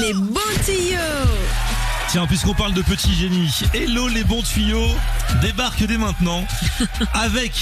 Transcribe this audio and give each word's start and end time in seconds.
Les 0.00 0.12
bons 0.12 0.40
tuyaux. 0.64 0.98
Tiens, 2.08 2.26
puisqu'on 2.26 2.54
parle 2.54 2.74
de 2.74 2.82
petits 2.82 3.14
génies, 3.14 3.60
hello 3.72 4.08
les 4.08 4.24
bons 4.24 4.42
tuyaux, 4.42 4.88
débarque 5.40 5.84
dès 5.86 5.96
maintenant. 5.98 6.46
Avec, 7.14 7.52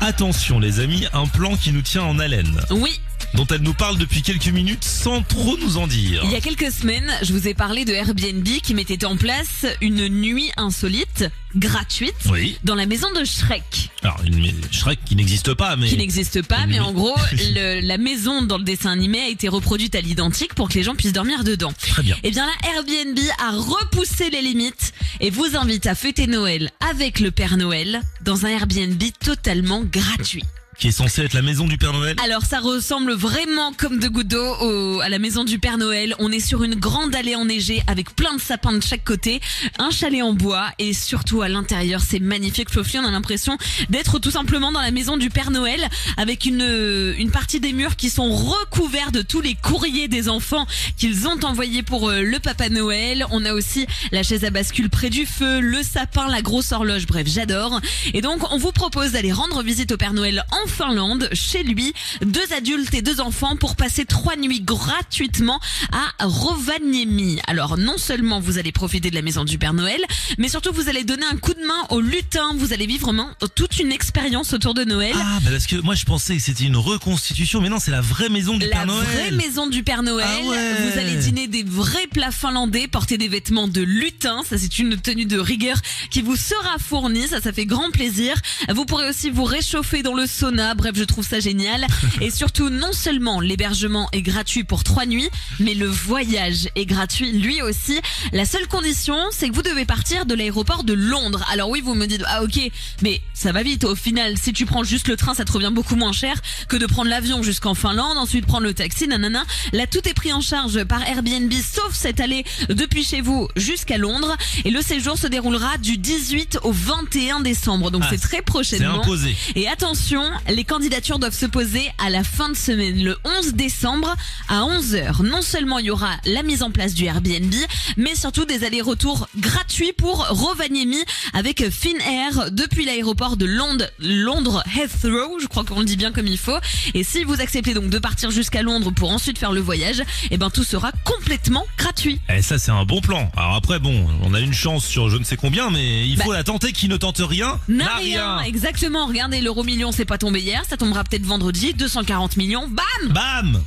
attention 0.00 0.58
les 0.58 0.80
amis, 0.80 1.06
un 1.12 1.26
plan 1.26 1.56
qui 1.56 1.72
nous 1.72 1.82
tient 1.82 2.02
en 2.02 2.18
haleine, 2.18 2.58
Oui, 2.70 3.00
dont 3.34 3.46
elle 3.50 3.62
nous 3.62 3.74
parle 3.74 3.98
depuis 3.98 4.22
quelques 4.22 4.48
minutes 4.48 4.84
sans 4.84 5.22
trop 5.22 5.56
nous 5.58 5.76
en 5.78 5.86
dire. 5.86 6.22
il 6.24 6.30
y 6.32 6.36
a 6.36 6.40
quelques 6.40 6.70
semaines, 6.72 7.10
je 7.22 7.32
vous 7.32 7.48
ai 7.48 7.54
parlé 7.54 7.84
de 7.84 7.92
Airbnb 7.92 8.46
qui 8.62 8.74
mettait 8.74 9.04
en 9.04 9.16
place 9.16 9.66
une 9.80 10.08
nuit 10.08 10.50
insolite, 10.56 11.24
gratuite, 11.56 12.14
Oui. 12.30 12.58
dans 12.64 12.74
la 12.74 12.86
maison 12.86 13.06
de 13.18 13.24
Shrek. 13.24 13.90
Alors, 14.02 14.20
une 14.26 14.50
Shrek 14.70 14.98
qui 15.04 15.16
n'existe 15.16 15.54
pas, 15.54 15.76
mais... 15.76 15.88
Qui 15.88 15.96
n'existe 15.96 16.42
pas, 16.42 16.66
mais 16.66 16.80
en 16.80 16.92
gros, 16.92 17.14
le- 17.32 17.80
la 17.80 17.98
maison 17.98 18.42
dans 18.42 18.58
le 18.58 18.64
dessin 18.64 18.90
animé 18.90 19.20
a 19.20 19.28
été 19.28 19.48
reproduite 19.48 19.94
à 19.94 20.00
l'identique 20.00 20.54
pour 20.54 20.68
que 20.68 20.74
les 20.74 20.82
gens 20.82 20.94
puissent 20.94 21.12
dormir 21.12 21.44
dedans. 21.44 21.72
Très 21.80 22.02
bien. 22.02 22.16
Eh 22.22 22.30
bien 22.30 22.46
là, 22.46 22.52
Airbnb 22.74 23.18
a 23.38 23.52
repoussé 23.52 24.30
les 24.30 24.42
limites 24.42 24.92
et 25.20 25.30
vous 25.30 25.56
invite 25.56 25.86
à 25.86 25.94
fêter 25.94 26.26
Noël 26.26 26.70
avec 26.90 27.20
le 27.20 27.30
Père 27.30 27.56
Noël 27.56 28.00
dans 28.22 28.46
un 28.46 28.50
Airbnb 28.50 29.02
totalement 29.24 29.82
gratuit. 29.84 30.44
Qui 30.78 30.88
est 30.88 30.92
censé 30.92 31.22
être 31.22 31.34
la 31.34 31.42
maison 31.42 31.66
du 31.66 31.78
Père 31.78 31.92
Noël. 31.92 32.16
Alors 32.22 32.42
ça 32.44 32.58
ressemble 32.60 33.12
vraiment 33.12 33.72
comme 33.76 33.98
de 34.00 34.08
gouttes 34.08 34.28
d'eau 34.28 34.54
au- 34.60 35.00
à 35.00 35.08
la 35.08 35.18
maison 35.18 35.44
du 35.44 35.58
Père 35.58 35.78
Noël. 35.78 36.14
On 36.18 36.30
est 36.32 36.40
sur 36.40 36.62
une 36.64 36.74
grande 36.74 37.14
allée 37.14 37.36
enneigée 37.36 37.82
avec 37.86 38.14
plein 38.14 38.34
de 38.34 38.40
sapins 38.40 38.72
de 38.72 38.82
chaque 38.82 39.04
côté, 39.04 39.40
un 39.78 39.90
chalet 39.90 40.22
en 40.22 40.32
bois 40.32 40.66
et 40.78 40.92
surtout 40.92 41.42
à 41.42 41.48
l'intérieur 41.48 42.00
c'est 42.02 42.18
magnifique. 42.18 42.70
Fluffy, 42.70 42.98
on 42.98 43.04
a 43.06 43.10
l'impression 43.10 43.56
d'être 43.88 44.18
tout 44.18 44.30
simplement 44.32 44.72
dans 44.72 44.80
la 44.80 44.90
maison 44.90 45.16
du 45.16 45.30
Père 45.30 45.50
Noël 45.50 45.80
avec 46.16 46.44
une 46.44 47.14
une 47.16 47.30
partie 47.30 47.60
des 47.60 47.72
murs 47.72 47.96
qui 47.96 48.10
sont 48.10 48.30
recouverts 48.34 49.12
de 49.12 49.22
tous 49.22 49.40
les 49.40 49.54
courriers 49.54 50.08
des 50.08 50.28
enfants 50.28 50.66
qu'ils 50.98 51.28
ont 51.28 51.38
envoyés 51.44 51.82
pour 51.82 52.10
euh, 52.10 52.22
le 52.22 52.38
Papa 52.40 52.68
Noël. 52.68 53.24
On 53.30 53.44
a 53.44 53.52
aussi 53.54 53.86
la 54.12 54.22
chaise 54.22 54.44
à 54.44 54.50
bascule 54.50 54.90
près 54.90 55.08
du 55.10 55.24
feu, 55.24 55.60
le 55.60 55.82
sapin, 55.82 56.28
la 56.28 56.42
grosse 56.42 56.72
horloge. 56.72 57.06
Bref, 57.06 57.26
j'adore. 57.28 57.80
Et 58.12 58.20
donc 58.20 58.52
on 58.52 58.58
vous 58.58 58.72
propose 58.72 59.12
d'aller 59.12 59.32
rendre 59.32 59.62
visite 59.62 59.92
au 59.92 59.96
Père 59.96 60.12
Noël 60.12 60.44
en 60.50 60.63
Finlande, 60.66 61.28
chez 61.32 61.62
lui, 61.62 61.92
deux 62.24 62.52
adultes 62.56 62.94
et 62.94 63.02
deux 63.02 63.20
enfants 63.20 63.56
pour 63.56 63.76
passer 63.76 64.04
trois 64.04 64.36
nuits 64.36 64.60
gratuitement 64.60 65.60
à 65.92 66.24
Rovaniemi. 66.26 67.40
Alors 67.46 67.76
non 67.78 67.98
seulement 67.98 68.40
vous 68.40 68.58
allez 68.58 68.72
profiter 68.72 69.10
de 69.10 69.14
la 69.14 69.22
maison 69.22 69.44
du 69.44 69.58
Père 69.58 69.74
Noël, 69.74 70.00
mais 70.38 70.48
surtout 70.48 70.72
vous 70.72 70.88
allez 70.88 71.04
donner 71.04 71.26
un 71.30 71.36
coup 71.36 71.54
de 71.54 71.66
main 71.66 71.86
au 71.90 72.00
lutin. 72.00 72.54
Vous 72.56 72.72
allez 72.72 72.86
vivre 72.86 73.04
vraiment 73.06 73.28
toute 73.54 73.78
une 73.78 73.92
expérience 73.92 74.52
autour 74.52 74.74
de 74.74 74.84
Noël. 74.84 75.14
Ah, 75.16 75.38
bah 75.42 75.50
parce 75.52 75.66
que 75.66 75.76
moi 75.76 75.94
je 75.94 76.04
pensais 76.04 76.36
que 76.36 76.42
c'était 76.42 76.64
une 76.64 76.76
reconstitution, 76.76 77.60
mais 77.60 77.68
non, 77.68 77.78
c'est 77.78 77.90
la 77.90 78.00
vraie 78.00 78.28
maison 78.28 78.56
du 78.56 78.66
La 78.66 78.76
Père 78.76 78.86
Noël. 78.86 79.06
vraie 79.06 79.30
maison 79.32 79.66
du 79.66 79.82
Père 79.82 80.02
Noël. 80.02 80.26
Ah 80.28 80.48
ouais. 80.48 80.90
Vous 80.90 80.98
allez 80.98 81.16
dîner 81.16 81.46
des 81.48 81.62
vrais 81.62 82.06
plats 82.06 82.30
finlandais, 82.30 82.88
porter 82.88 83.18
des 83.18 83.28
vêtements 83.28 83.68
de 83.68 83.82
lutin. 83.82 84.42
Ça, 84.48 84.56
c'est 84.58 84.78
une 84.78 84.96
tenue 84.96 85.26
de 85.26 85.38
rigueur 85.38 85.76
qui 86.10 86.22
vous 86.22 86.36
sera 86.36 86.78
fournie. 86.78 87.28
Ça, 87.28 87.40
ça 87.40 87.52
fait 87.52 87.66
grand 87.66 87.90
plaisir. 87.90 88.36
Vous 88.72 88.84
pourrez 88.84 89.08
aussi 89.08 89.30
vous 89.30 89.44
réchauffer 89.44 90.02
dans 90.02 90.14
le 90.14 90.26
sauna. 90.26 90.53
Bref, 90.76 90.92
je 90.94 91.04
trouve 91.04 91.26
ça 91.26 91.40
génial. 91.40 91.86
Et 92.20 92.30
surtout, 92.30 92.70
non 92.70 92.92
seulement 92.92 93.40
l'hébergement 93.40 94.08
est 94.12 94.22
gratuit 94.22 94.64
pour 94.64 94.84
trois 94.84 95.06
nuits, 95.06 95.28
mais 95.60 95.74
le 95.74 95.86
voyage 95.86 96.68
est 96.76 96.86
gratuit 96.86 97.32
lui 97.32 97.60
aussi. 97.62 98.00
La 98.32 98.44
seule 98.44 98.66
condition, 98.68 99.16
c'est 99.30 99.48
que 99.48 99.54
vous 99.54 99.62
devez 99.62 99.84
partir 99.84 100.26
de 100.26 100.34
l'aéroport 100.34 100.84
de 100.84 100.92
Londres. 100.92 101.44
Alors 101.50 101.68
oui, 101.70 101.80
vous 101.80 101.94
me 101.94 102.06
dites, 102.06 102.22
ah 102.26 102.42
ok, 102.42 102.58
mais 103.02 103.20
ça 103.32 103.52
va 103.52 103.62
vite. 103.62 103.84
Au 103.84 103.94
final, 103.96 104.36
si 104.38 104.52
tu 104.52 104.66
prends 104.66 104.84
juste 104.84 105.08
le 105.08 105.16
train, 105.16 105.34
ça 105.34 105.44
te 105.44 105.52
revient 105.52 105.70
beaucoup 105.72 105.96
moins 105.96 106.12
cher 106.12 106.34
que 106.68 106.76
de 106.76 106.86
prendre 106.86 107.08
l'avion 107.10 107.42
jusqu'en 107.42 107.74
Finlande, 107.74 108.16
ensuite 108.18 108.46
prendre 108.46 108.64
le 108.64 108.74
taxi, 108.74 109.08
nanana. 109.08 109.44
Là, 109.72 109.86
tout 109.86 110.06
est 110.08 110.14
pris 110.14 110.32
en 110.32 110.40
charge 110.40 110.84
par 110.84 111.02
Airbnb, 111.06 111.52
sauf 111.52 111.92
cette 111.92 112.20
allée 112.20 112.44
depuis 112.68 113.04
chez 113.04 113.20
vous 113.20 113.48
jusqu'à 113.56 113.98
Londres. 113.98 114.36
Et 114.64 114.70
le 114.70 114.82
séjour 114.82 115.18
se 115.18 115.26
déroulera 115.26 115.78
du 115.78 115.96
18 115.98 116.58
au 116.62 116.72
21 116.72 117.40
décembre. 117.40 117.90
Donc 117.90 118.02
Ah, 118.04 118.08
c'est 118.10 118.20
très 118.20 118.42
prochainement. 118.42 119.00
imposé. 119.00 119.34
Et 119.56 119.68
attention, 119.68 120.22
les 120.48 120.64
candidatures 120.64 121.18
doivent 121.18 121.34
se 121.36 121.46
poser 121.46 121.90
à 121.98 122.10
la 122.10 122.24
fin 122.24 122.48
de 122.48 122.56
semaine, 122.56 123.02
le 123.02 123.16
11 123.40 123.54
décembre 123.54 124.14
à 124.48 124.60
11h. 124.62 125.22
Non 125.22 125.42
seulement 125.42 125.78
il 125.78 125.86
y 125.86 125.90
aura 125.90 126.10
la 126.26 126.42
mise 126.42 126.62
en 126.62 126.70
place 126.70 126.94
du 126.94 127.04
Airbnb, 127.04 127.54
mais 127.96 128.14
surtout 128.14 128.44
des 128.44 128.64
allers-retours 128.64 129.28
gratuits 129.36 129.92
pour 129.92 130.26
Rovaniemi 130.28 131.02
avec 131.32 131.68
Finnair 131.70 132.50
depuis 132.50 132.84
l'aéroport 132.84 133.36
de 133.36 133.44
Londres, 133.46 133.86
Londres 133.98 134.62
Heathrow, 134.76 135.38
je 135.40 135.46
crois 135.46 135.64
qu'on 135.64 135.80
le 135.80 135.84
dit 135.84 135.96
bien 135.96 136.12
comme 136.12 136.26
il 136.26 136.38
faut. 136.38 136.58
Et 136.94 137.04
si 137.04 137.24
vous 137.24 137.40
acceptez 137.40 137.74
donc 137.74 137.88
de 137.90 137.98
partir 137.98 138.30
jusqu'à 138.30 138.62
Londres 138.62 138.90
pour 138.90 139.10
ensuite 139.10 139.38
faire 139.38 139.52
le 139.52 139.60
voyage, 139.60 140.02
eh 140.30 140.36
ben 140.36 140.50
tout 140.50 140.64
sera 140.64 140.92
complètement 141.04 141.64
gratuit. 141.78 142.20
Eh, 142.28 142.42
ça 142.42 142.58
c'est 142.58 142.70
un 142.70 142.84
bon 142.84 143.00
plan. 143.00 143.30
Alors 143.36 143.54
après, 143.54 143.78
bon, 143.78 144.06
on 144.22 144.34
a 144.34 144.40
une 144.40 144.52
chance 144.54 144.84
sur 144.84 145.08
je 145.10 145.16
ne 145.16 145.24
sais 145.24 145.36
combien, 145.36 145.70
mais 145.70 146.06
il 146.06 146.16
faut 146.20 146.30
Bah. 146.30 146.36
la 146.36 146.44
tenter 146.44 146.72
qui 146.72 146.88
ne 146.88 146.96
tente 146.96 147.18
rien. 147.20 147.58
N'a 147.68 147.96
rien. 147.96 148.40
Exactement. 148.40 149.06
Regardez, 149.06 149.40
l'euro 149.40 149.64
million, 149.64 149.92
c'est 149.92 150.04
pas 150.04 150.18
tombé 150.34 150.44
hier, 150.44 150.64
ça 150.68 150.76
tombera 150.76 151.04
peut-être 151.04 151.24
vendredi, 151.24 151.74
240 151.74 152.36
millions, 152.36 152.66
bam! 152.66 153.12
Bam 153.12 153.62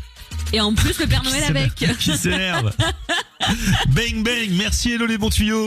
Et 0.51 0.59
en 0.59 0.73
plus, 0.73 0.99
le 0.99 1.07
Père 1.07 1.23
Noël 1.23 1.43
avec. 1.43 1.75
Qui 1.75 2.17
s'énerve. 2.17 2.73
bang 3.87 4.23
bang, 4.23 4.49
merci 4.51 4.91
hello 4.91 5.05
les 5.05 5.17
bons 5.17 5.29
tuyaux. 5.29 5.65